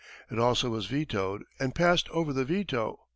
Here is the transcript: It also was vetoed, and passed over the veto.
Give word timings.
It 0.31 0.39
also 0.39 0.71
was 0.71 0.87
vetoed, 0.87 1.43
and 1.59 1.75
passed 1.75 2.09
over 2.09 2.33
the 2.33 2.43
veto. 2.43 3.01